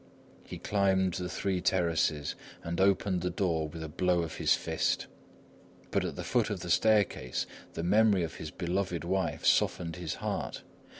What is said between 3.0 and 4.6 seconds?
the door with a blow of his